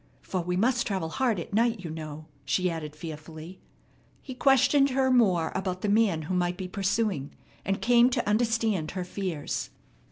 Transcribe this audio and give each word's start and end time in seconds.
"For 0.23 0.41
we 0.41 0.57
must 0.57 0.87
travel 0.87 1.09
hard 1.09 1.39
at 1.39 1.53
night, 1.53 1.81
you 1.81 1.91
know," 1.91 2.25
she 2.43 2.71
added 2.71 2.95
fearfully. 2.95 3.59
He 4.19 4.33
questioned 4.33 4.89
her 4.89 5.11
more 5.11 5.51
about 5.53 5.81
the 5.81 5.89
man 5.89 6.23
who 6.23 6.33
might 6.33 6.57
be 6.57 6.67
pursuing, 6.67 7.35
and 7.63 7.83
came 7.83 8.09
to 8.09 8.27
understand 8.27 8.89
her 8.97 9.03
fears. 9.03 9.69